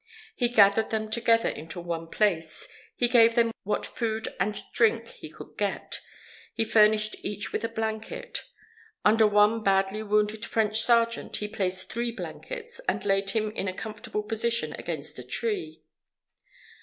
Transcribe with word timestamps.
He 0.35 0.49
gathered 0.49 0.89
them 0.89 1.11
together 1.11 1.49
into 1.49 1.79
one 1.79 2.07
place. 2.07 2.67
He 2.95 3.07
gave 3.07 3.35
them 3.35 3.51
what 3.61 3.85
food 3.85 4.27
and 4.39 4.59
drink 4.73 5.09
he 5.09 5.29
could 5.29 5.55
get. 5.59 5.99
He 6.55 6.63
furnished 6.65 7.17
each 7.21 7.53
with 7.53 7.63
a 7.63 7.69
blanket. 7.69 8.43
Under 9.05 9.27
one 9.27 9.61
badly 9.61 10.01
wounded 10.01 10.43
French 10.43 10.81
sergeant, 10.81 11.35
he 11.35 11.47
placed 11.47 11.91
three 11.91 12.11
blankets, 12.11 12.81
and 12.89 13.05
laid 13.05 13.29
him 13.29 13.51
in 13.51 13.67
a 13.67 13.75
comfortable 13.75 14.23
position 14.23 14.73
against 14.73 15.19
a 15.19 15.23
tree. 15.23 15.83